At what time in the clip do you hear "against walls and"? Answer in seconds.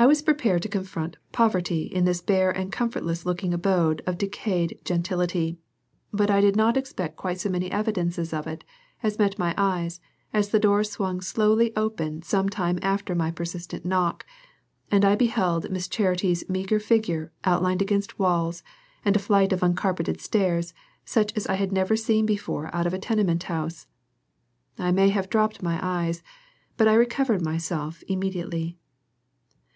17.82-19.16